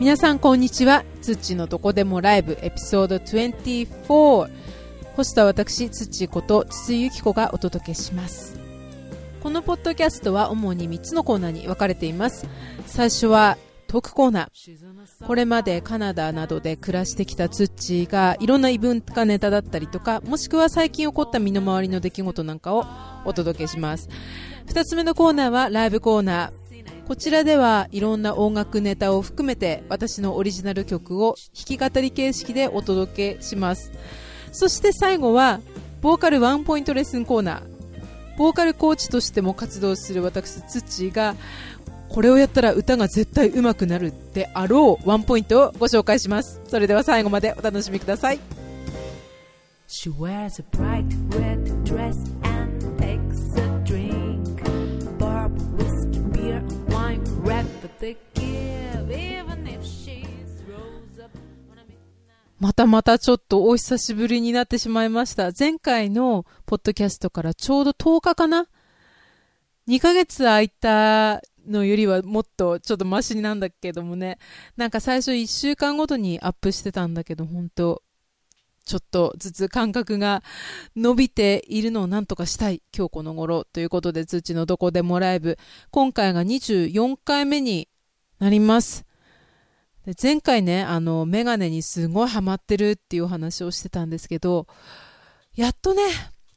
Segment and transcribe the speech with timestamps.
[0.00, 1.04] 皆さんこんにちは。
[1.20, 4.50] つっちのどこでもライブエピソード24。
[5.14, 8.58] ホストは私、つっちこと筒井ゆき子がお届けします。
[9.42, 12.46] このポッドキャストは主に3つのコーナーに分かれています。
[12.86, 13.58] 最初は
[13.88, 15.26] トークコーナー。
[15.26, 22.86] これまでカナダなどで暮らしてきたツッチがいろんな異文化ネタだったりとか、もしくは最近起こった身の回りの出来事なんかを
[23.26, 24.08] お届けします。
[24.68, 26.59] 2つ目のコーナーはライブコーナー。
[27.10, 33.90] こちらではいろんな音楽ネタを含めて私のオリジナル曲を弾き語り形式でお届けします。
[34.52, 35.58] そして最後は
[36.02, 41.34] ボーカルワンポイントレッスンコーナーボーカルコーチとしても活動する私ツッチーが
[42.10, 46.60] これをやったら歌が絶対上手くなるであろうワンポイントをご紹介します。
[46.68, 48.38] それでは最後までお楽しみください。
[62.58, 65.50] またまたちょっとお久しぶりになってしまいました。
[65.58, 68.68] 前回のポッドキャストからちょうど10日かな
[69.86, 74.38] ?2 ヶ月空いたのよりはもっとちょっとマシなんだけどもね。
[74.76, 78.02] なんか最初1週間ごとにアップしてたんだけど、本当
[78.84, 80.42] ちょっとずつ感覚が
[80.96, 85.58] 伸びているのをなんとかしたい今日この頃ということで通知のどこでもライブ
[85.90, 87.88] 今回が24回目に
[88.40, 89.04] なります。
[90.06, 94.66] で前回ね、あの、メガネにすごいハマってるっていうお話をしてたんですけど、
[95.54, 96.02] やっとね、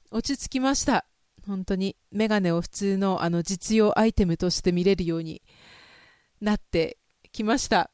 [0.10, 1.06] 落ち着きました。
[1.46, 5.42] 本当に、メガネを普通のあの実用アイテムとして見れるように
[6.40, 6.98] なって
[7.34, 7.92] きました。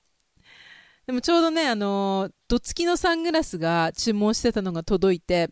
[1.08, 5.50] でもちょうどね、あの、どつきのサングラスが注文してたのが届いて、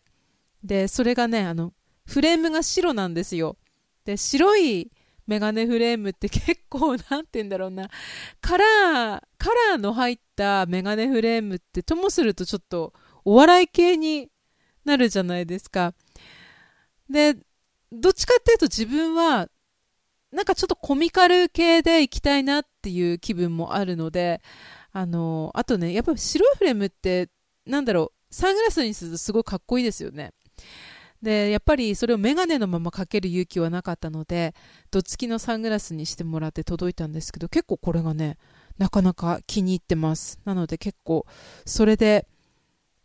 [0.62, 1.72] で、それがね、あの、
[2.06, 3.56] フレームが白なんですよ。
[4.04, 4.92] で、白い
[5.28, 7.88] メガネフレームって結構、なんて言うんだろうな、
[8.40, 14.30] カラー、カラーの入ったメガネフレームってともするとちょっとお笑い系に
[14.86, 15.92] なるじゃないですか。
[17.10, 17.36] で、
[17.92, 19.48] どっちかっていうと自分は、
[20.32, 24.40] なんかちょっとコミカル系で行きたいなっていう気分もあるので、
[24.92, 27.28] あの、あとね、やっぱり白いフレームって、
[27.66, 30.32] なんだろう、サングラスにするとすごいかっこいいですよね。
[31.22, 34.54] で、やっぱりそれをメガネのままかける勇気はなかったので、
[34.90, 38.38] どつきのサングラスにしてもらって届いたんですけど、結構これがね、
[38.78, 40.38] なかなか気に入ってます。
[40.44, 41.26] なので結構、
[41.64, 42.26] それで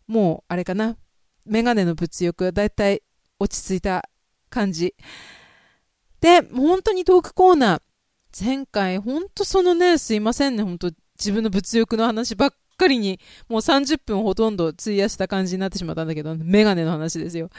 [0.08, 0.98] もう、あれかな、
[1.46, 3.02] メガネの物欲はだいたい
[3.40, 4.10] 落ち着いた
[4.50, 4.96] 感じ。
[6.22, 7.82] で、本当にトークコーナー。
[8.40, 17.50] 前回、本当そのね、すいませんね、本当自分の物欲の話ばっかりに、もう30分ほとんど費やした感じになってしまったんだけど、メガネの話ですよ。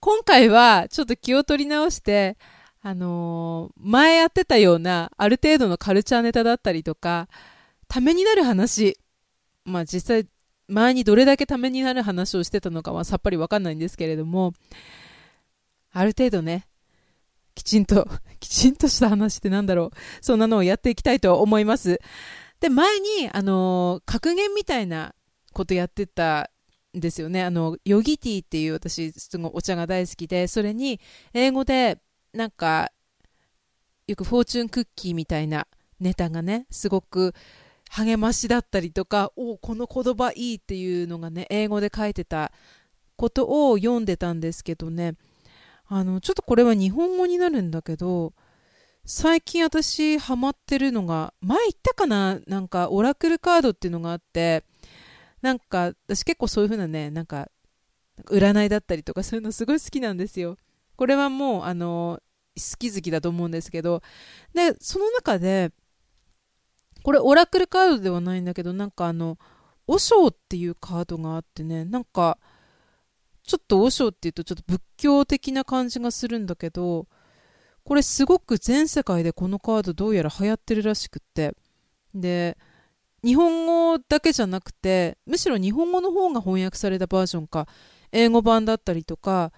[0.00, 2.36] 今回はちょっと気を取り直して、
[2.82, 7.28] あのー、前やってたようなある程度のカルチャーネタだったりとか、
[7.88, 8.98] ためになる話。
[9.64, 10.28] まあ実際、
[10.68, 14.52] 前にどれだけためになる話をしてたのかはさっぱりわかんないんですけれども、
[15.92, 16.68] ある程度ね、
[17.54, 18.08] きちんと、
[18.38, 19.90] きちんとした話ってなんだろう。
[20.20, 22.00] そんなのをやっていきたいと思います。
[22.60, 25.14] で、前に、あのー、格言みたいな
[25.52, 26.50] ことやってた
[27.00, 27.42] ですよね。
[27.44, 31.00] あの、ヨギティっていう私、すごいお茶が大好きで、それに
[31.34, 31.98] 英語で
[32.32, 32.90] なんか、
[34.06, 35.66] よくフォーチュンクッキーみたいな
[36.00, 37.34] ネタがね、すごく
[37.90, 42.52] 励ましだったりとか、おこの言葉いいっていうのがね、英語で書いてた
[43.16, 45.14] ことを読んでたんですけどね、
[45.88, 48.32] あの、ちょっとこれは日本語になるんだけど、
[49.04, 54.64] 最近私ハマってるのが、前言ったかななんかオラクルカードっていうのがあって、
[55.46, 57.48] なんか、私結構そういう風なね、なんか、
[58.30, 60.56] 占いだったりとかそういうのすごい好きなんですよ。
[60.96, 62.20] これはもう、あの、
[62.56, 64.02] 好き好きだと思うんですけど、
[64.54, 65.70] で、その中で、
[67.04, 69.38] これオラクルカードではないんだけど、なんかあの、
[69.86, 72.38] 和尚っていうカードがあってね、なんか、
[73.44, 77.06] ちょっと和尚っていうとちょっと仏教的な感じがするんだけど、
[77.84, 81.54] これすごく全世界でこのカードどうやら流行ってるらしくって、
[82.12, 82.58] で、
[83.26, 87.66] 日本語だけじゃなくてむしろ日本語の方が翻訳されたバージョンか
[88.12, 89.50] 英語版だったりとか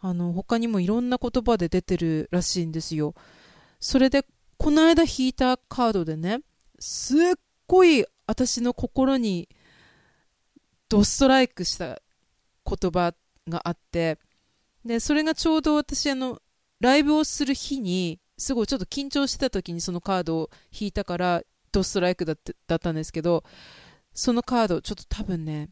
[0.00, 3.14] あの他にもいろんな言葉で出てるらしいんですよ。
[3.78, 4.24] それで
[4.56, 6.40] この間引いたカードでね
[6.78, 7.18] すっ
[7.66, 9.50] ごい私の心に
[10.88, 12.00] ドストライクした
[12.64, 13.12] 言葉
[13.48, 14.18] があって
[14.82, 16.40] でそれがちょうど私あの
[16.80, 22.34] ライブをする日にすごいちょっと緊張してた時にそのカードを引いたからドストライクだ
[22.66, 23.44] だったんですけど、
[24.12, 25.70] そのカード、ちょっと多分ね、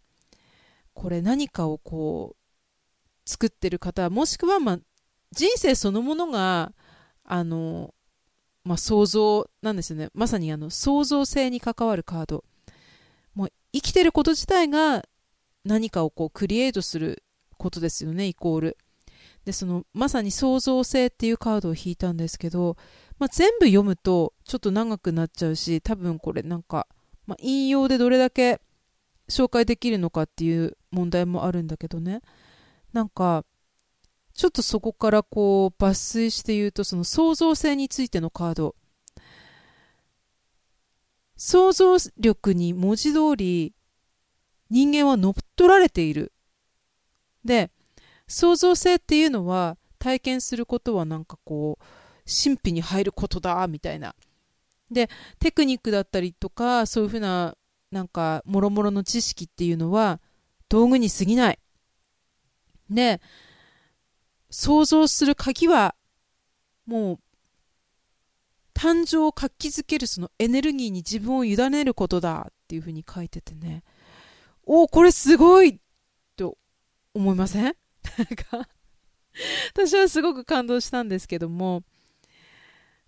[0.95, 4.79] これ何かをこう、作ってる方、もしくは、まあ、
[5.33, 6.73] 人生そのものが、
[7.25, 7.95] あの、
[8.65, 10.09] まあ、想像なんですよね。
[10.15, 12.45] まさにあの、創造性に関わるカード。
[13.73, 15.05] 生きてること自体が
[15.65, 17.23] 何かをこうクリエイトする
[17.59, 18.79] ことですよね、イコール。
[19.45, 22.77] で、その、まさに創造性っていうカードを引いたんですけど、
[23.19, 26.87] まあ、全部読むとちょっと長くなっちゃうし、多分これなんか、
[27.27, 28.61] まあ、引用でどれだけ
[29.29, 32.21] 紹介できるのかっていう問題もあるんだけどね。
[32.93, 33.45] なんか、
[34.35, 38.77] ちょっとそこからこう抜粋して言うと、その創造性についてのカード。
[41.37, 43.73] 想像力に文字通り
[44.71, 46.33] 人間は乗っ取られている。
[47.45, 47.71] で、
[48.27, 51.85] 創造性っていうのは体験することはなんかこう、
[52.29, 54.15] 神秘に入ることだ、みたいな。
[54.91, 55.09] で、
[55.39, 57.57] テクニックだったりとか、そういうふうな、
[57.91, 60.21] なんか、もろもろの知識っていうのは、
[60.69, 61.59] 道具に過ぎない。
[62.91, 63.21] で、
[64.51, 65.95] 想像する鍵は、
[66.87, 67.21] もう、
[68.75, 73.83] 誕生を活気づけるそのエネルギーに自分を委ねることだっていうふうに書いててね。
[74.65, 75.81] おおこれすごい
[76.37, 76.57] と
[77.15, 77.65] 思いません？
[77.65, 77.75] なん
[78.37, 78.69] か
[79.75, 81.83] 私はすごく感動したんですけども、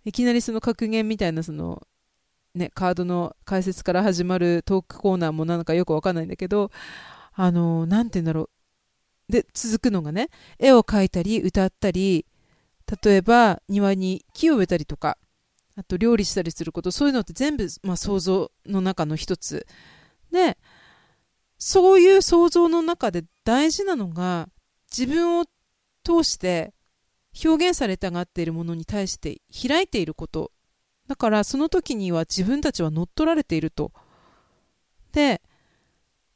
[0.05, 1.87] いきなりその格言みたいなその、
[2.55, 6.71] ね、カードの解説から始まるトークコーナーもなんかよくわかんないんだけど、
[7.33, 8.51] あの、なんて言うんだろ
[9.29, 9.33] う。
[9.33, 12.27] で、続くのがね、絵を描いたり、歌ったり、
[13.05, 15.17] 例えば庭に木を植えたりとか、
[15.77, 19.67] あと料理したりすること、そういうのって全部、まあ、想像の中の一つ。
[20.33, 20.59] で、
[21.59, 24.49] そういう想像の中で大事なのが、
[24.91, 25.45] 自分を
[26.03, 26.75] 通して
[27.45, 30.53] 表現されたがっているものに対して開いていること。
[31.07, 33.93] だからその時には自分たちは乗っ取られていると。
[35.13, 35.43] で、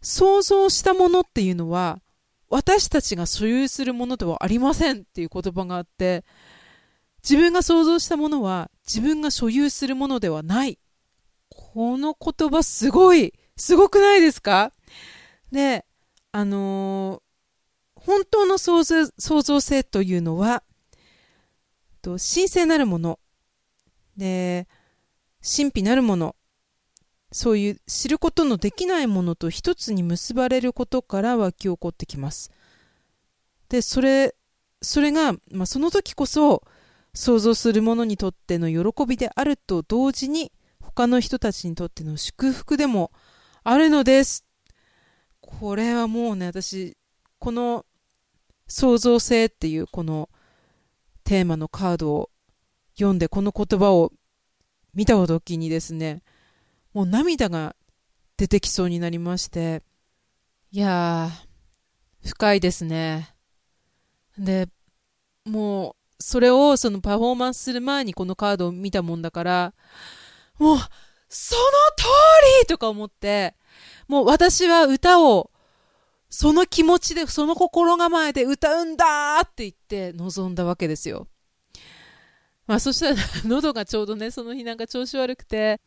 [0.03, 2.01] 想像したものっていうのは
[2.49, 6.25] 私たちが所有するものではありませんっていう言葉があって、
[7.23, 10.79] 自分が想像したものは自分が所有するものではない。
[11.51, 14.73] この言葉すごい、すごくないですか？
[15.51, 15.87] で、
[16.33, 20.63] あのー、本当の創造創造性というのは、
[22.05, 23.19] と神聖なるもの、
[24.17, 24.69] で、
[25.43, 26.37] 神秘なるもの、
[27.33, 32.51] そういう知ることのできないものと一つに結ばれることから湧き起こってきます。
[33.71, 34.35] で、それ、
[34.83, 36.63] それが、まあ、その時こそ
[37.15, 43.11] 想像する者にとっての喜びであると同時に他の人たちにとっての祝福でも
[43.63, 44.45] あるのです。
[45.41, 46.97] これはもうね、私、
[47.39, 47.87] この
[48.69, 50.29] 創造性っていうこの
[51.25, 52.31] テーマのカードを
[52.95, 54.13] 読んでこの言葉を
[54.95, 56.23] 見た時にですね、
[56.93, 57.75] もう涙が
[58.37, 59.83] 出てきそうになりまして、
[60.71, 63.35] いやー、深いですね。
[64.39, 64.69] で、
[65.45, 69.75] もう、それをそのパフォーマンスする前にこのカードを見たもんだから、
[70.59, 70.79] もう、
[71.29, 71.63] その
[71.97, 72.05] 通
[72.61, 73.55] りとか思って、
[74.09, 75.51] もう私は歌を、
[76.37, 81.29] その気持ちで、その心構えで歌うんだって言って臨んだわけですよ。
[82.67, 83.17] まあそしたら
[83.47, 85.81] 喉がちょうどね、その日なんか調子悪くて、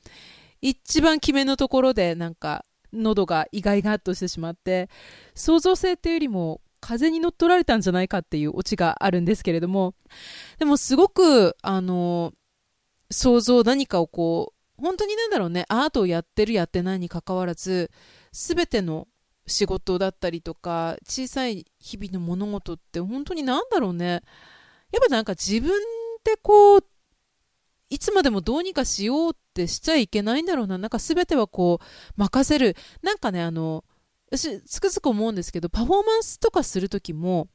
[0.62, 2.64] 一番決めのところでなんか
[2.94, 4.90] 喉が意外がっとしてしまって、
[5.36, 9.96] 創造性っていうよりも風に乗っ取られたんじゃないかっていうオチがあるんですけれども、
[10.60, 12.32] でもすごく、あの、
[13.12, 17.92] 想像何かをこう、本当になんだろうね、アートをやってるやってないにかかわらず、
[18.32, 19.10] すべての
[19.48, 24.06] 仕事だったりとか、小さい日々の物事って本当になんだろうね。
[24.92, 25.72] やっぱなんか自分
[26.24, 26.84] でこう、
[27.90, 30.78] いつまでもどうにかしようってしちゃいけないんだろうな。
[30.78, 31.86] なんか全てはこう、
[32.18, 32.76] 任せる。
[33.02, 33.86] なんかね、あの、
[34.30, 37.48] 私、つくづく思うんですけど、パフォーマンスとかするときも、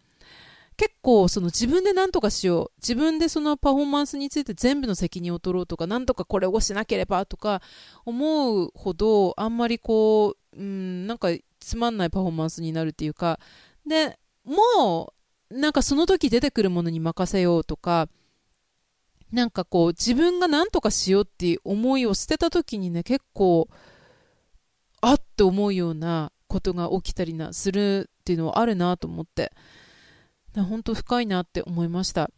[0.77, 2.73] 結構その自分で何とかしよう。
[2.81, 7.61] 自分でそのパフォーマンスについて全部の責任を取ろうとか、なんとかこれをしなければとか
[8.07, 11.29] 思うほど、あんまりこう、うん、なんか
[11.65, 13.39] つまんないパフォーマンスになるっていうか、
[13.87, 15.13] で、も
[15.51, 18.09] う、なんかその時出てくるものに任せようとか、
[19.31, 23.69] なんかこう自分が何とかしようっていう思いを捨てた時にね、結構、
[25.01, 29.53] あって思うようなことが起きたりな、するっていうのはあるなと思って。
[30.55, 32.31] 本当深いなって思いました。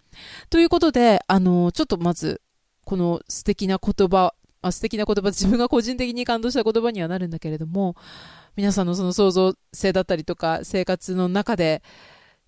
[0.49, 2.41] ということで、あの、ちょっとまず、
[2.85, 4.35] この素敵な言葉、
[4.67, 7.97] あ素敵な言葉、自分が個人的に感動した言葉にはなるんだけれども、
[8.57, 11.83] 皆さんのその創造性だったりとか、生活の中で、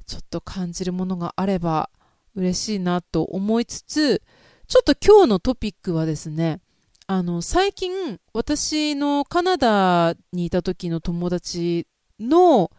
[0.06, 1.90] ちょっと感じるものがあれば
[2.34, 4.22] 嬉しいなと思いつつ、
[4.66, 6.60] ちょっと今日のトピックはですね、
[7.06, 11.86] あの、最近、私のカナダにいた時の友達
[12.18, 12.70] の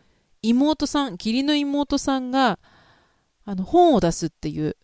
[0.42, 2.60] 妹さん、義理の妹さんが、
[3.46, 4.76] あの、本を出すっていう、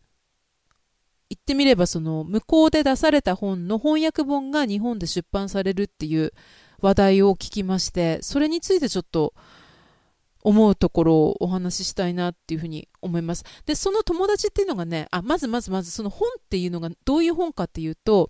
[1.34, 6.32] 言ってみればその、向こうで出された本の翻訳本が日本で出版されるっていう
[6.80, 9.34] 話題を聞きまして、それについてちょっと
[10.44, 13.44] 思うところをお話ししたいなっていうふうに思います。
[13.66, 18.30] で、その友達っていうのがね、あ、まずまずまずその本っていうのがどういう本かっていうと、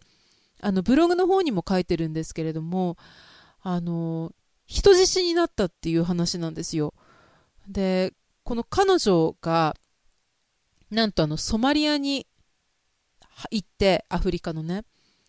[0.62, 2.98] あの、ブログの方にも書いてるんですけれども、
[3.62, 4.32] あの、
[4.66, 6.94] 人質になったっていう話なんですよ。
[7.68, 9.76] で、この彼女が、
[10.92, 12.28] なんとあの、ソマリアに
[13.52, 14.84] 行って、アフリカのね。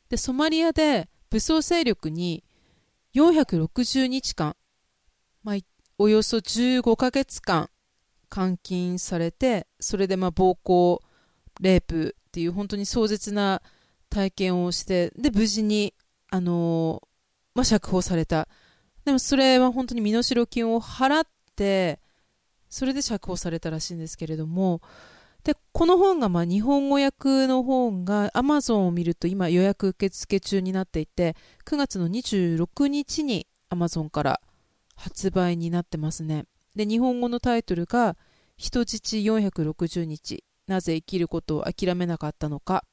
[0.09, 2.45] で、ソマリアで武装勢力に
[3.15, 4.57] 460日間、
[5.43, 5.57] まあ、
[5.99, 7.71] およそ15ヶ月間
[8.35, 11.01] 監禁されて、それでまあ暴行、
[11.61, 13.63] レイプっていう本当に壮絶な
[14.11, 15.95] 体験をして、で、無事に、
[16.31, 17.09] あのー、
[17.55, 18.49] まあ、釈放された。
[19.05, 22.01] でもそれは本当に身代金を払って、
[22.69, 24.81] それで釈放されたらしいんですけれども、
[25.45, 31.37] で、この本がまあ日本語訳の本が Amazon を見ると今予約受付中になっていて、
[31.67, 34.41] 9月の26日に Amazon から
[34.97, 36.47] 発売になってますね。
[36.75, 38.17] で、日本語のタイトルが
[38.57, 42.85] 人質460日、なぜ生きることを諦めなかったのか。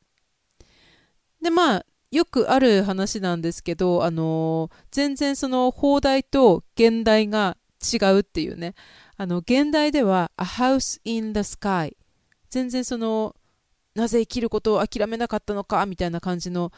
[1.41, 8.75] で、まあ、よくある話なんですけど、あのー、全然その放題と現代が違うっていうね。
[9.15, 11.95] あの、現代では A House in the Sky。
[12.51, 13.35] 全然その、
[13.95, 16.71] なぜ生きることを諦めなかったのかみたいな感じの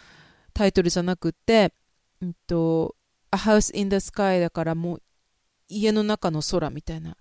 [0.54, 1.74] タイトルじゃなくて、
[2.22, 2.96] うんと、
[3.32, 5.02] A House in the Sky だからもう
[5.68, 7.18] 家の中の空みたいな。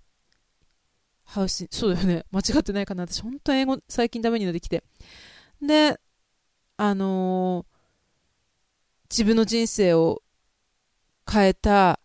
[1.25, 2.25] ハウス、そうだよね。
[2.31, 3.03] 間違ってないかな。
[3.03, 4.83] 私、本当英語最近ダメになってきて。
[5.61, 5.99] で、
[6.77, 7.73] あのー、
[9.09, 10.21] 自分の人生を
[11.31, 11.99] 変えた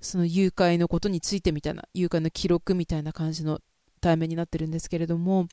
[0.00, 3.60] その誘拐のことについてみたいな、誘拐の記録みたいな感じの
[4.00, 5.48] 題名になってるんですけれども、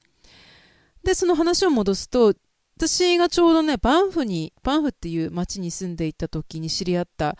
[1.07, 2.33] で、その話を戻すと、
[2.75, 7.37] 私がちょうどね、バンフに、バンフっていう町に住んでいた時に知り合った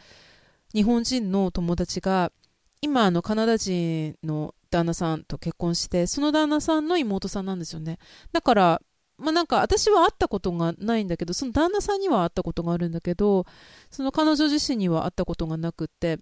[0.74, 2.32] 日本人の友達が、
[2.80, 8.00] 今、あの、カナダ人の旦那さんと結婚して、その旦那さんの妹さんなんですよね。
[8.32, 8.82] だから、
[9.18, 13.46] まあなんか私は会ったことがないんだけど、その旦那さんには会ったことがあるんだけど、
[13.92, 16.20] その彼女自身には会ったことがなくて、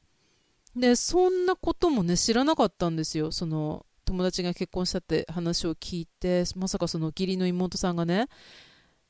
[0.75, 3.31] で、そんなこともね、知らなかったんですよ。
[3.31, 8.27] その、友達が結婚したって話を聞いて、まさかその義理の妹さんがね、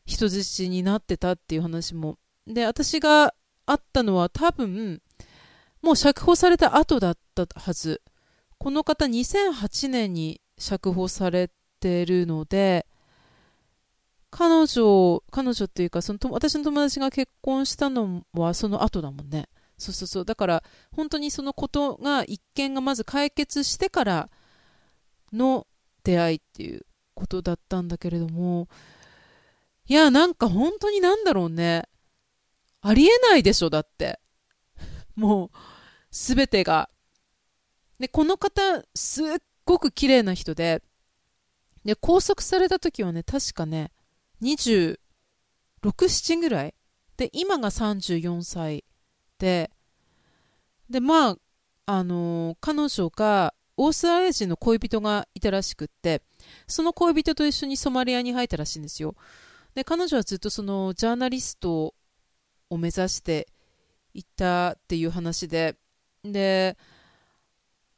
[0.05, 2.17] 人質になってたっていう話も。
[2.47, 3.33] で、私が
[3.65, 5.01] 会ったのは多分、
[5.81, 8.01] もう釈放された後だったはず。
[8.57, 12.87] この方2008年に釈放されてるので、
[14.31, 19.47] 彼女、彼女っていうか、その私の友達が結婚したのはその後だもんね。
[19.77, 20.25] そうそうそう。
[20.25, 24.29] だから、本当にそのことが、一件がまず解決してから
[25.33, 25.67] の
[26.03, 28.67] 出会いっていうことだったんだけれども、
[29.87, 31.87] いや、なんか本当になんだろうね。
[32.81, 34.19] ありえないでしょ、だって。
[35.15, 35.57] もう、
[36.11, 36.89] すべてが。
[37.99, 39.27] で、この方、すっ
[39.63, 40.83] ごく綺麗な人で、
[41.83, 43.91] で、拘束された時はね、確かね、
[44.41, 44.97] 26、
[45.85, 46.75] 7ぐらい
[47.17, 48.83] で、今が34歳
[49.37, 49.71] で、
[50.89, 51.37] で、まあ、
[51.85, 56.21] あのー、彼女が、オーストラリア人の恋人がいたらしくって、
[56.67, 59.15] その恋人と一緒にソマリアに入ったらしいんですよ。
[59.73, 61.93] で、彼女はずっとそのジャーナリスト
[62.69, 63.47] を目指して
[64.13, 65.75] いたっていう話で、
[66.23, 66.77] で、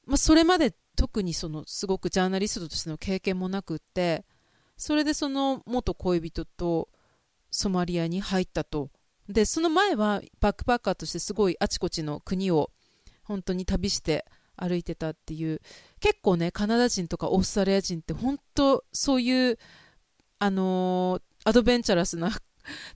[0.05, 4.25] まあ、それまで特にそのすごくジャーナリストとしての経験もなくって、
[4.77, 6.89] それでその元恋人と
[7.51, 8.89] ソマリアに入ったと
[9.29, 12.71] で、その前はバックパッカーとしてすごいあちこちの国を
[13.23, 14.25] 本当に旅して
[14.57, 15.61] 歩いてたっていう、
[15.99, 19.57] 結構ね、カナダ人とかオーストラリア人って本当そういう、
[20.39, 22.31] あのー、アドベンチャラスな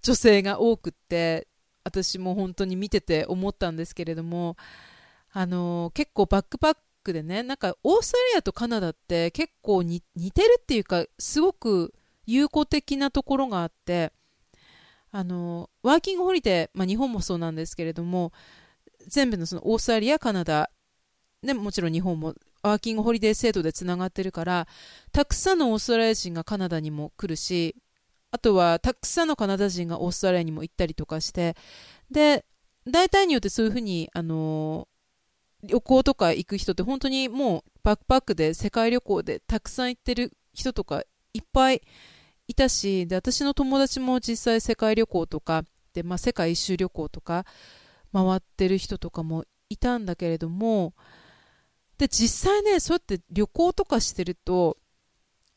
[0.02, 1.48] 女性が多くって、
[1.84, 4.58] 私も本当に見てて思ったんですけれども、
[5.32, 11.94] あのー、結構バックパックでね、なんかオーストラリアとカナダって結構似てるっていうか、すごく
[12.26, 14.12] 友好的なところがあって、
[15.12, 18.32] あの、ワーキングホリデー、まあ、日本もそうなんですけれども、
[19.08, 20.71] 全部のそのオーストラリア、カナダ、
[21.44, 24.68] でもちろん日本もワーキングホリデー制度でつながってるから、
[25.12, 27.76] たくさんのオーストラリア人がカナダにも来るし、
[28.32, 31.56] あとはたくさんのカナダ人がオーストラリアにも行ったりとかして、
[32.12, 32.46] で、
[32.88, 34.88] 大体によってそういうふうに、あの
[35.64, 41.82] 旅行とか行く人って本当にもうバックパックで世界旅行でたくさん行ってる人とかいっぱい
[42.48, 47.46] いたし、で、私の友達も実際世界旅行とか、で、まあ、世界一周旅行とか、
[48.14, 50.94] 回ってる人とかもいたんだけれども、
[52.02, 54.80] で、実際ね、そうやって旅行とかしてると、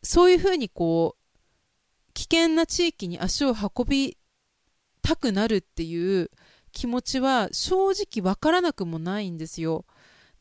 [0.02, 4.18] そういうふうにこう、危険な地域に足を運び
[5.00, 6.30] たくなるっていう
[6.70, 9.86] 気持ちは正直わからなくもないんですよ。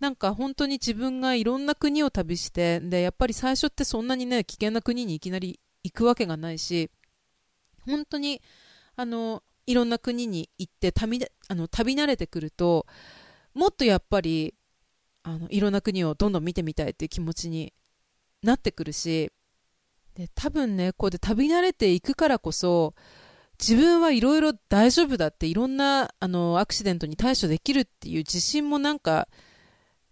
[0.01, 6.91] なんか本当に自分がいろんな国を旅して、で、やっぱり最初ってそんなにね、危険な国にいきなり行くわけがないし、
[7.87, 8.41] 本当に、
[8.97, 12.87] あの、いろんな国に行って旅あの旅慣れてくると、
[13.53, 14.53] もっとやっぱり、
[15.23, 17.73] あの、いろんな国をどんどん見てみたいっていう気持ちに
[18.41, 19.31] なってくるし、
[20.15, 22.93] で、多分ね、こうで旅慣れていくからこそ、
[23.59, 29.27] 自分はいろいろ大丈夫だっていろんなあのアクシデントに対処できるっていう自信もなんか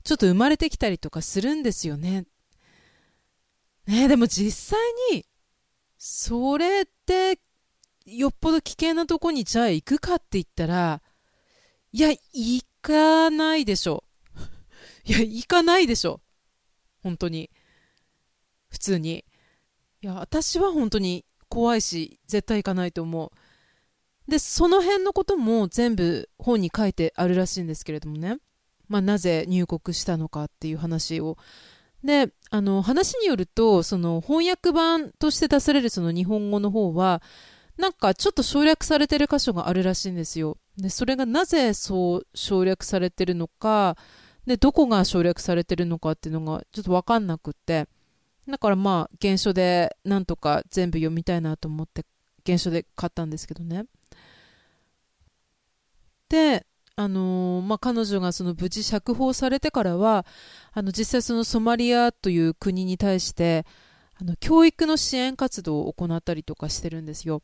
[0.03, 2.25] ちょっと生まれてきたりとかするんですよね。
[3.87, 4.79] ねでも実際
[5.11, 5.25] に
[5.97, 7.39] それって
[8.05, 11.01] よっぽど危険なとこにじゃあ行くかって言ったら
[11.91, 14.03] いや行かないでしょ。
[15.11, 16.21] いや行かないでしょ。
[17.03, 17.49] 本当に。
[18.69, 19.25] 普通に。
[20.01, 24.31] いや私は本当に怖いし絶対行かないと思う。
[24.31, 28.37] で、その辺のことも全部本に書いてあるらしいんですけれどもね。
[28.87, 31.37] まあ、なぜ入国したのかっていう話を。
[32.05, 37.21] で、あの、話によると、その翻訳版として出されるその日本語の方は、
[37.77, 40.57] なんかちょっと省略されてる箇所があるらしいんですよ。
[40.77, 43.97] で、それがなぜそう省略されてるのか、
[44.45, 47.87] で、どこが省略されてるのかっていうのがちょっとわかんなくって、
[48.47, 52.05] だからまあ、原書でなんとか全部読みたいなと思って、
[52.45, 53.85] 原書で買ったんですけどね。
[56.29, 60.25] で、あのー、まあ、彼女がその無事釈放されてからは、
[60.73, 63.65] あの、実際そのソマリアという国に対して、
[64.19, 67.41] あの、教育の支援活動を行ったりとかしてるんですよ。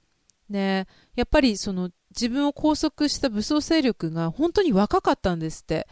[0.50, 5.88] で、やっぱりその自分を拘束した武装勢力が本当に若かったんですって。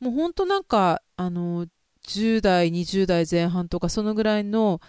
[0.00, 1.66] もう本当なんか、あの、
[2.06, 4.80] 10代、20代前半とかそのぐらいの、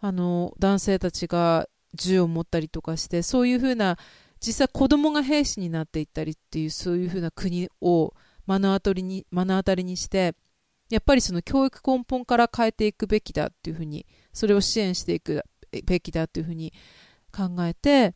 [0.00, 3.96] あの、男性たちが銃を持ったりとかして、そういうふうな
[4.40, 8.14] 実際子供が兵士になっていったりっていうそういうふうな国を
[8.46, 10.34] 目の当たりに目の当たりにして
[10.90, 15.42] やっぱりその教育根本から変えていくべきだっていうふうにそれを支援していく
[15.84, 16.72] べきだっていうふうに
[17.32, 18.14] 考えて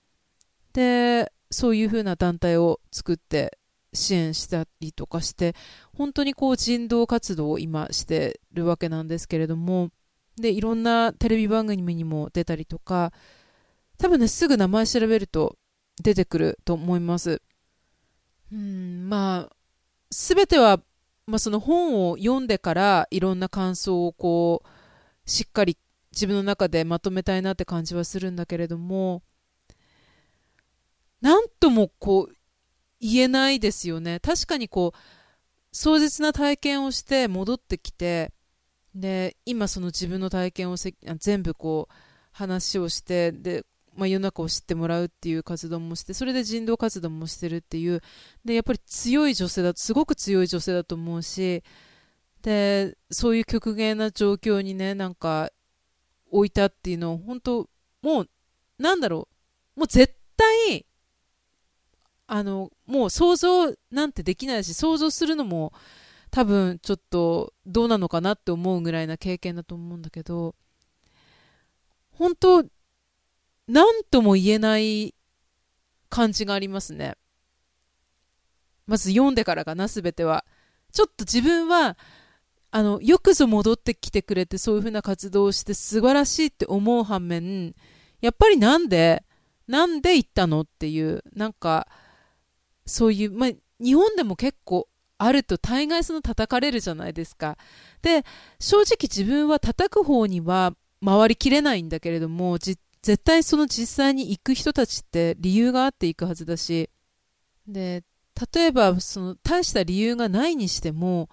[0.73, 3.59] でそういうふうな団体を作って
[3.93, 5.55] 支援したりとかして
[5.97, 9.91] 本当にこう人道活動を今してるわけなんですけれども
[10.37, 13.13] でいろんなテレビ番組にも出たりとか
[13.99, 15.57] 多分ねすぐ名前調べると
[16.03, 17.43] 出てくると思います。
[18.53, 19.57] うん、まあ、
[20.11, 20.81] すべては、
[21.27, 25.79] まあ、その本を読んでからいろんな感想をこう、しっかり
[26.13, 29.23] 自分の中でまとめたいなって感じはするんだけれども、
[31.21, 32.35] なんともこう、
[33.01, 34.21] 言えないですよね。
[34.21, 34.99] 確かにこう、
[35.73, 38.33] 壮絶な体験をして戻ってきて、
[38.95, 41.95] で、今その自分の体験をせ全部こう、
[42.33, 43.65] 話をして、で、
[43.97, 48.01] まあ、世の中を知ってもらうっていう活動もしてそれで人道活動もしてるっていう
[48.45, 51.63] でやっぱり強い女性だとすごく強い女性だと思うし
[52.43, 55.51] でそういう極限な状況にねなんか
[56.31, 57.69] 置いたっていうのを本当
[58.03, 58.31] もう
[58.79, 59.29] なんだろ
[59.77, 60.87] うもう絶対
[62.33, 65.73] あのもう想像なんてできないし想像するのも
[66.31, 70.55] 多分ちょっとどうなのかなって思うぐらいな経験だと思うんだけど
[72.13, 72.65] 本当
[73.67, 75.15] 何とも言えない
[76.09, 77.15] 感じがありますね。
[78.87, 80.45] まず読んでからかな、すべては。
[80.93, 81.97] ちょっと自分は、
[82.73, 87.75] あの、よくぞ戻ってきてくれて、そういうふうな活動をして素晴らしいって思う反面、
[88.21, 89.25] やっぱりなんで、
[89.69, 91.87] なんで行ったのっていう、なんか、
[92.87, 93.51] そういう、まあ、
[93.83, 94.89] 日本でも結構
[95.19, 97.59] あると大概その叩かれるじゃないですか。
[98.03, 98.25] で、
[98.59, 102.79] 正直自分は叩く方には回りきれないんだけれども、絶
[103.25, 106.91] 対その実際に行く人たちって理由があって行くはずだし、
[107.67, 108.03] で、
[108.55, 111.29] 例えば、その、大した理由がないにしても、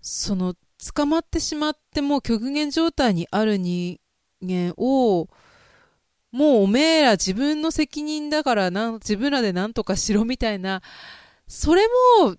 [0.00, 0.54] その、
[0.94, 3.98] 捕まってしまっても極限状態にある人
[4.42, 5.28] 間を、
[6.32, 10.82] もうおめえら自分の責任だからな、自分らで何とかしろみたいな、
[11.46, 11.86] それ
[12.22, 12.36] も、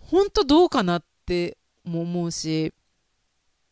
[0.00, 2.72] 本当どうかなっても思うし、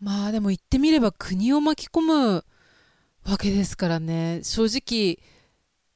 [0.01, 2.45] まあでも言ってみれば国を巻き込む
[3.25, 5.19] わけですからね、正直、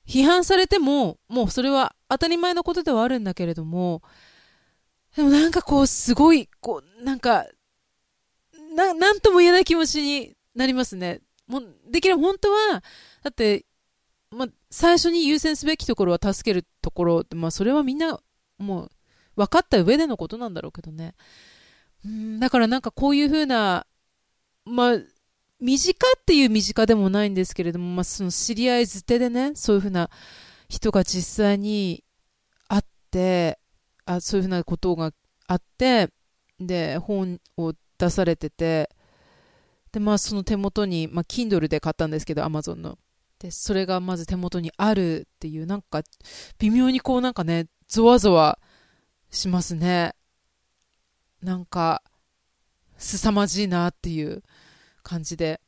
[0.06, 4.02] 批判されても、もうそれは当たり前のことではあるんだけれども、
[5.16, 7.46] でもなんかこう、すごい、こう、なんか、
[8.74, 11.20] な、なんとも言えない気持ちになりますね。
[11.46, 12.82] もう、できれば本当は、
[13.24, 13.64] だって、
[14.30, 18.20] ま、最初に優先すべきところは助けるところ、まあ、それはみんな、
[18.58, 18.90] もう、
[19.36, 21.14] 分かった上でのことなんだろうけどね。
[22.04, 23.86] うん、だからなんかこういうふうな、
[24.66, 24.98] まあ、
[25.58, 30.10] 身近っていう身近でもないんですけれども、まあ、その知り合い捨てでね、そういうふうな
[30.68, 32.04] 人が実際に
[32.68, 33.58] 会って、
[34.04, 35.12] あそういうふうなことが
[35.46, 36.10] あって、
[36.60, 38.90] で、本を出されてて、
[39.92, 42.98] で、まあその手元に、まあ Kindle で買ったんですけど、Amazon の。
[43.44, 46.00] で、それがまず手元にあるっていう、なんか、
[46.58, 48.58] 微妙にこうなんかね、ゾワゾワ
[49.28, 50.14] しますね。
[51.42, 52.02] なんか、
[52.96, 54.42] 凄まじいなっていう
[55.02, 55.60] 感じで。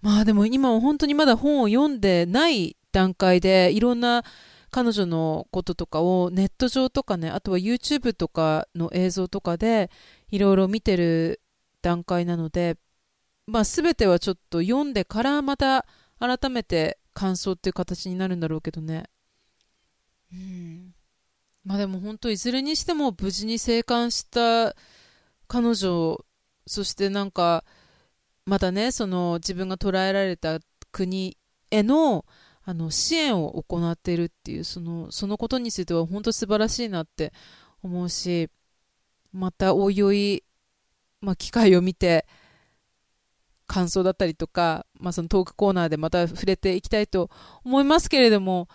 [0.00, 4.22] まあでも今は本当にまだ本を読んでない段階で、いろんな
[4.70, 9.90] 彼女のこととかをネット上とかね、あとは YouTube とかの映像とかで
[10.30, 11.40] いろいろ見てる
[11.82, 12.76] 段階なので、
[13.48, 15.84] まあ全てはちょっと読んでからまた
[16.18, 19.04] 改めて感想っていう形になるんだろうけどね。
[20.32, 20.94] うん。
[21.64, 24.74] まあでも本当いずれにしても無事に生還した
[25.48, 26.24] 彼女、
[26.66, 27.64] そしてなんか、
[28.46, 30.60] またね、その自分が捕らえられた
[30.92, 31.36] 国
[31.70, 32.24] への
[32.66, 37.32] あの支援を行っているっていうそのそのことについては本当素晴らしいなって
[37.82, 38.48] 思うし
[39.32, 40.44] またおいおい、
[41.20, 42.26] まあ、機会を見て
[43.66, 47.30] 感想だったりとか、まあ、そのトークコーナーでまた触れていきたいと
[47.64, 48.68] 思いますけれども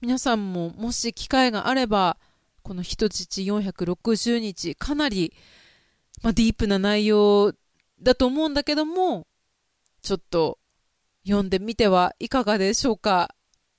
[0.00, 2.16] 皆さんももし機会があれば
[2.62, 5.34] この人質460日かなり、
[6.22, 7.52] まあ、ディープな内容
[8.00, 9.26] だと思うんだけども
[10.02, 10.58] ちょっと
[11.26, 13.34] 読んでみてはいかがでしょうか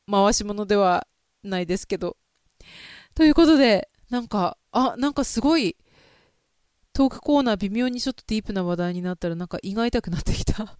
[0.10, 1.08] 回し物では
[1.44, 2.18] ないですけど。
[3.16, 5.76] ということで、なんか、あ、なんかすごい
[6.98, 10.80] トークコーナー微妙にちょっとディープな話題になったらなんか胃が痛くなってきた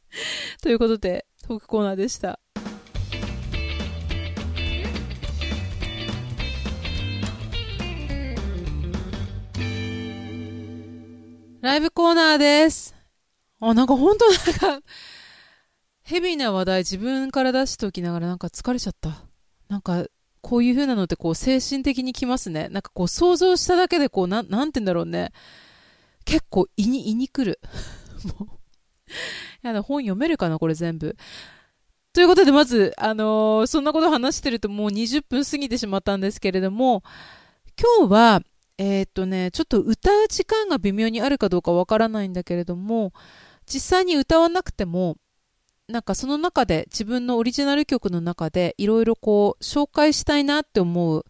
[0.62, 2.40] ということで、トークコーナーでした。
[11.60, 12.94] ライブコーナーです。
[13.60, 14.86] あ、なんか本当なんか、
[16.00, 19.22] ヘビーな話題自分から出しておきながらなんか疲れちゃった。
[19.68, 20.06] なんか、
[20.40, 22.68] こういう風なのってこう精神的にきますね。
[22.70, 25.32] なんかこう想像しただけでこう、な、なんて言うんだろうね。
[26.24, 27.60] 結構胃に、胃に来る。
[28.38, 28.58] もう。
[29.62, 31.16] やだ、本読めるかなこれ全部。
[32.12, 37.02] ということで、まず、あのー、そんなこと話してるともう20分過ぎてしまったんですけれども、
[37.80, 38.42] 今日は、
[38.78, 43.12] えー、っとね、ちょっと歌う時間が微妙にあるかどうかわからないんだけれども、
[43.66, 45.16] 実際に歌わなくても、
[45.88, 51.24] なんかその中で自分のオリジナル曲の中でいろいろこう紹介したいなって思う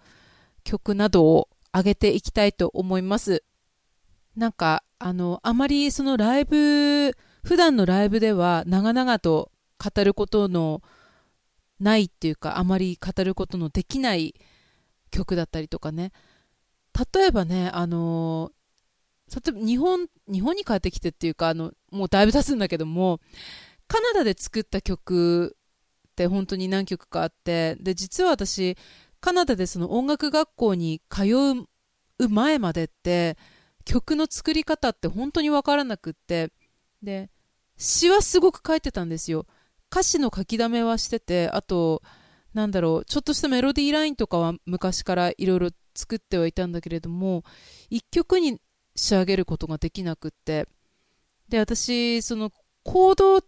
[0.65, 3.45] 曲などを上げていきたいと思います。
[4.37, 7.13] なんかあのあまりそのライブ
[7.45, 10.83] 普段のライブでは長々と語ることの
[11.79, 14.35] ないっていうかあまり語ることのできない
[15.11, 16.13] 曲だったりとかね
[17.15, 18.51] 例えばねあの
[19.33, 23.21] 例えば日本日本に帰ってきてっていうかあのもうだいぶ経つんだけども
[23.89, 25.57] カナダで作った曲
[26.11, 28.77] って本当に何曲かあってで実は私
[29.21, 31.25] カナダでその音楽学校に通
[32.21, 33.37] う前までって
[33.85, 36.53] 曲の作り方って本当に分からなくって
[37.03, 37.31] で
[37.77, 39.47] 詩はすごく書いてたんですよ。
[39.91, 42.03] 歌詞の書きだめはしててあと
[42.53, 47.45] なんだろうちょっとしたメロディーラインとかは昔からいろいろ作ってはいたんだけれども
[47.89, 48.61] 一曲に
[48.97, 50.69] 仕上げることができなくって。
[51.49, 53.43] で私そのコード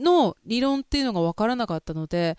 [0.00, 2.36] の理論っていうのが分からなかったので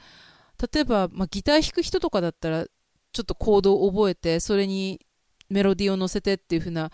[0.73, 4.99] 例えば、まあ、ギター弾く人とかだったらちょっとコードを覚えてそれに
[5.49, 6.91] メロディーを乗せてっていう風な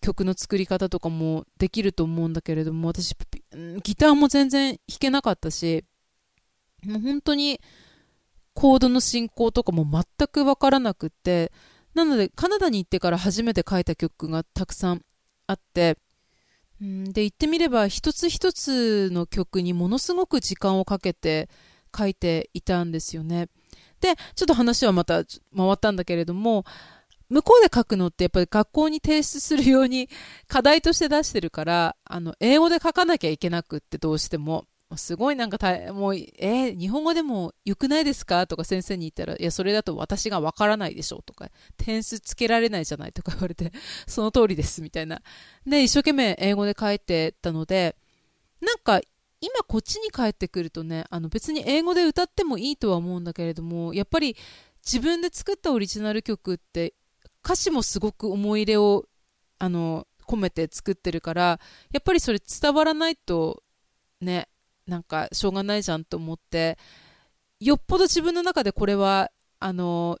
[0.00, 3.14] 曲の作り方とかもできると思うんだけれども私
[3.82, 5.84] ギターも全然弾けなかったし
[6.84, 7.60] もう本当に
[8.54, 11.52] コードの進行とかも全く分からなくって
[11.94, 15.02] なのでカナダに行ってから初めて書いた曲がたくさん
[15.46, 15.98] あって
[16.80, 21.48] うん、で言ってみれば一つ一つの曲にものすごく時間をかけて
[21.96, 23.48] 書いていたんですよね。
[24.00, 26.64] でちょっと話はまた回ったんだけれども
[27.28, 30.08] 向こうで書くのってやっぱり学校に提出するように
[30.48, 34.64] 課題として出してるからあの英語で書かなきゃいけなくってどうしても
[34.96, 38.46] すごいなんかたもう、えー、日本語でもよくないですか？
[38.46, 43.72] とか先生に言ったら、いや、それだと私がわからないでしょとか、点数つけられないじゃないとか言われて、
[44.08, 45.22] その通りですみたいな。
[45.66, 47.96] で、一生懸命英語で書いてたので、
[48.60, 49.00] なんか
[49.40, 54.36] 今こっちに帰ってくるとね、あの別に英語で歌ってもいいとは思うんだけれども、やっぱり
[54.84, 56.94] 自分で作ったオリジナル曲って
[57.44, 59.06] 歌詞もすごく思い入れを
[59.58, 63.62] あの込めて作ってるから、やっぱりそれ伝わらないと
[64.20, 64.49] ね、
[64.90, 66.78] なんかしょうがないじゃんと思って
[67.60, 70.18] よっぽど自分の中でこれはあの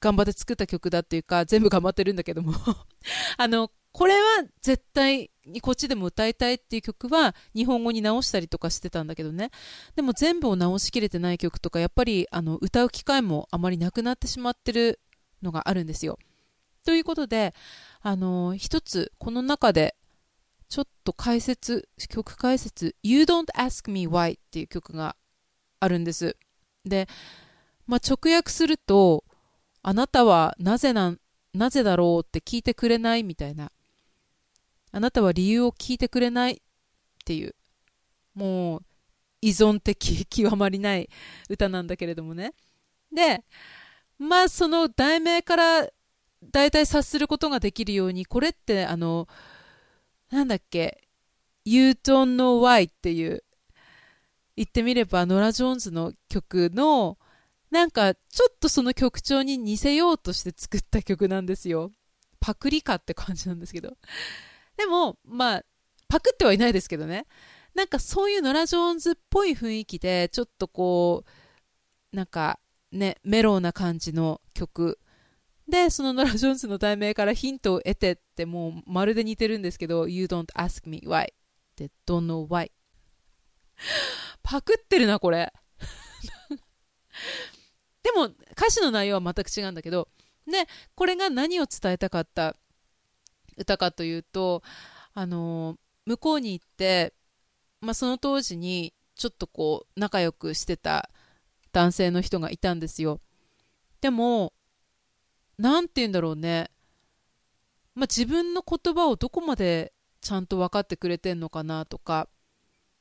[0.00, 2.54] 頑張って作った曲だっていうか全部頑張ってるんだけども
[3.36, 9.50] あのこれは絶対にこっちでも歌いたいっていう曲は日本語に直したりとかしてたんだけどね
[9.96, 15.00] でも全部を直しきれてない曲とかやっぱりあの歌う機会もあまりなくなってしまってる
[15.42, 16.18] のがあるんですよ。
[16.84, 17.54] ということで、
[18.00, 19.96] あの、一つ、この中で、
[20.70, 25.16] ちょっと解説、曲解説、You Don't Ask Me Why っていう曲が
[25.80, 26.36] あるんです。
[26.84, 27.08] で、
[27.88, 29.24] まあ、直訳すると、
[29.82, 31.16] あなたはなぜな、
[31.52, 33.24] なぜだろうって聞いてくれない？
[33.24, 33.72] みたいな。
[34.92, 36.52] あなたは理由を聞いてくれない？
[36.52, 36.56] っ
[37.24, 37.56] ていう、
[38.34, 38.82] もう
[39.40, 41.10] 依存的極まりない
[41.48, 42.54] 歌なんだけれどもね。
[43.12, 43.42] で、
[44.18, 45.88] まあその題名から
[46.52, 49.26] 大体察することができるように、これってあの、
[50.30, 51.08] なんだっけ、
[51.64, 53.44] You Don't Know Why っていう、
[54.56, 57.18] 言ってみればノラ・ジョーンズの曲の、
[57.70, 61.92] なんかちょっとその曲調に似せようとして作った曲なんですよ。
[62.40, 63.96] パクリかって感じなんですけど。
[64.76, 65.64] でも、まあ、
[66.08, 67.26] パクってはいないですけどね。
[67.74, 71.24] なんかそういうノラ・ジョーンズっぽい雰囲気で、ちょっとこ
[72.12, 72.60] う、なんか
[72.92, 74.99] ね、メローな感じの曲。
[75.70, 81.26] で、そのノラ・ジョーンズの題名からヒントを得てってもうまるで似てるんですけど、You don't ask me why っ
[81.76, 82.70] て don't know why
[84.42, 85.52] パクってるな、これ。
[88.02, 90.08] でも歌詞の内容は全く違うんだけど、
[90.46, 92.56] で、これが何を伝えたかった
[93.56, 94.62] 歌かというと、
[95.14, 97.14] あの向こうに行って、
[97.80, 101.10] まあ、その当時にちょっとこう仲良くしてた
[101.72, 103.20] 男性の人がいたんですよ。
[104.00, 104.52] でも、
[105.60, 106.70] 何て言うんだろうね。
[107.94, 112.28] まあ、自分の言葉をどこまでちゃんと分かってくれてんのかなとか。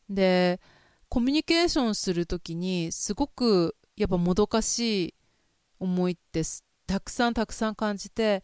[0.10, 0.60] で、
[1.08, 5.14] コミュニケーションするときにすごくやっぱもどかしい
[5.80, 6.44] 思いって
[6.86, 8.44] たくさんたくさん感じて、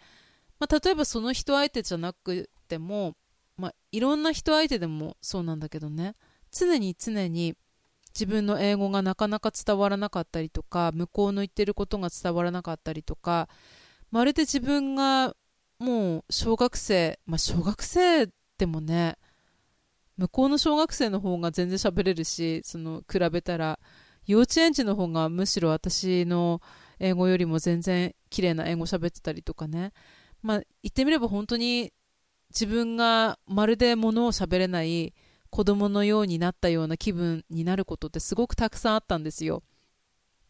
[0.60, 3.16] まあ、例えばその人相手じゃなくても、
[3.58, 6.16] まあ、いろんな人相手でもそうなんだけどね
[6.52, 7.56] 常に常に
[8.14, 13.50] 自分の英語がなかなか伝わらなかったりとか向こうの言ってることが伝わらなかったりとか
[14.16, 15.36] まるで自分が
[15.78, 19.18] もう小学生まあ小学生でもね
[20.16, 23.78] 向こうの小学生の方が全然喋れるしその比べたら
[24.26, 26.62] 幼稚園児の方がむしろ私の
[26.98, 29.92] 英語よりも全然綺麗な英語喋ってたりとかね
[30.42, 31.92] まあ、言ってみれば本当に
[32.52, 35.14] 自分がまるで物を喋れない
[35.50, 39.62] 子供のようになったような気分になることってすごくたくさんあったんですよ。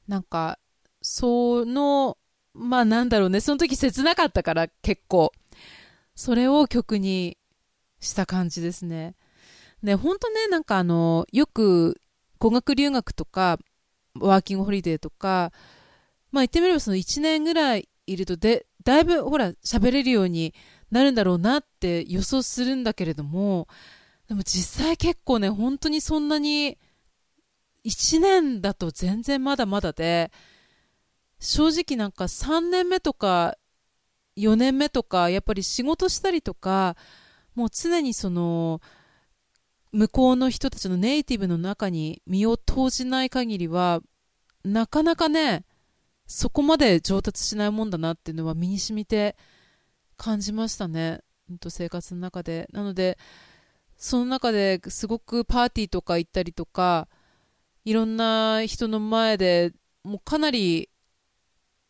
[0.07, 0.59] なんか、
[1.01, 2.17] その、
[2.55, 5.31] まあなんだろうね、その時切なかったから結構、
[6.15, 7.37] それを曲に
[7.99, 9.15] した感じですね。
[9.83, 11.99] で、本当ね、なんかあの、よく
[12.39, 13.59] 語学留学とか、
[14.17, 15.51] ワーキングホリデーとか、
[16.31, 20.53] まあ言ってみればその1年ぐらいいるとで、だいぶほら喋れるように
[20.91, 23.67] なるんだろうなって予想するんだけれども、
[24.27, 26.77] でも実際結構ね、本当にそんなに
[27.85, 30.31] 1年だと全然まだまだで、
[31.45, 33.57] 正直なんか3年目とか
[34.37, 36.95] 4年目とか、やっぱり仕事したりとか、
[37.55, 38.81] もう常にその、
[39.91, 44.01] 向こうの人たちのネイティブの中に身を投じない限りは、
[44.63, 45.65] なかなかね、
[46.27, 49.37] そこまで上達しないもんだなっていうのは身に染みて
[50.17, 51.21] 感じましたね。
[51.69, 52.67] 生活の中で。
[52.73, 53.17] なので、
[53.95, 57.07] その中ですごくパーティーとか行ったりとか、
[57.85, 59.71] いろんな人の前で
[60.03, 60.89] もうかなり、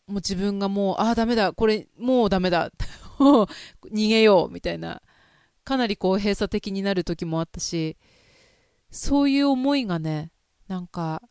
[0.08, 2.72] もう自分がもう、ああ、ダメだ、これもうダメだ、
[3.20, 3.48] 逃
[3.92, 5.02] げよう、みたいな、
[5.64, 7.98] かなりこう閉鎖的になる時もあったし、
[8.92, 10.32] そういう思いがね、
[10.68, 11.22] なんか、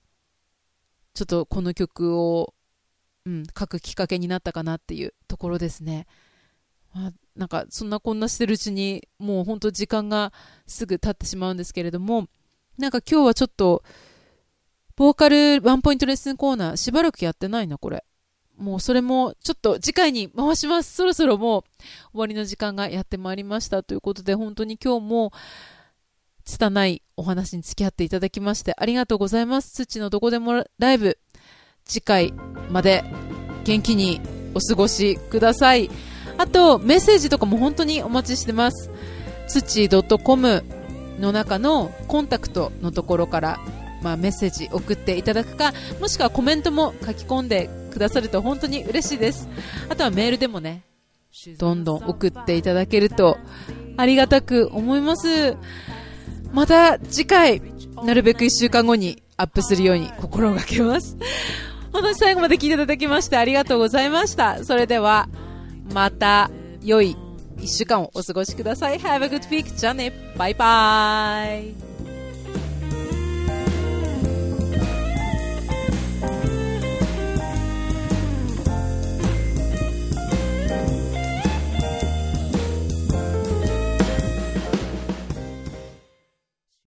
[1.15, 2.55] ちょっとこの曲を
[3.27, 6.07] うん、書くきっかけになったかなっていうところですね。
[6.93, 10.33] まあ、なんかそんなこんなしてるうちにもう本当時間が
[10.67, 12.29] すぐ経ってしまうんですけれども
[12.79, 13.83] なんか今日はちょっと
[14.95, 18.05] ボーカルワンポイントレッスンコーナーしばらくやってないなこれ
[18.57, 25.33] もうそれもちょっと次回に回しますそろそろもう終わりの時間がやってまいりましたということで本当に今日も
[26.45, 31.19] 拙いお話に付き合っていただきましてありがとうございます土のどこでもライブ
[31.85, 32.33] 次回
[32.71, 33.05] まで
[33.64, 34.21] 元気に
[34.55, 35.90] お過ごしください。
[36.38, 38.90] あと、メッセージとかも本当にお待ちしてます。
[39.49, 40.64] 土 .com
[41.21, 43.61] の中のコンタクトのところから、
[44.05, 49.49] まあ、メッセージ送っていただくか、もしくはコメントも書き込んでくださると本当に嬉しいです。
[49.88, 50.83] あとはメールでもね、
[51.59, 53.38] どんどん送っていただけると
[53.97, 55.57] ありがたく思います。
[56.53, 57.62] また次回、
[58.05, 61.17] なるべく1週間後にアップするように心がけます。
[61.90, 64.64] 本当に最後まで聞いていただきましてありがとうございました。
[64.64, 65.29] それでは、
[65.95, 66.51] また
[66.83, 67.17] 良い
[67.57, 68.99] 1週間をお過ごしください。
[68.99, 69.75] Have a good week.
[69.75, 70.12] じゃあね。
[70.37, 71.93] バイバイ。